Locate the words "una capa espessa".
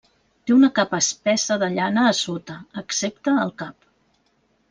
0.53-1.57